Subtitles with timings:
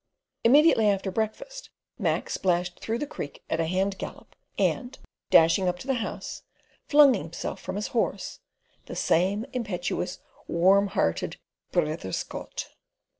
[0.43, 1.69] Immediately after breakfast
[1.99, 4.97] Mac splashed through the creek at a hand gallop and,
[5.29, 6.41] dashing up to the house,
[6.89, 8.39] flung himself from his horse,
[8.87, 10.17] the same impetuous,
[10.47, 11.37] warmhearted
[11.71, 12.69] "Brither Scot."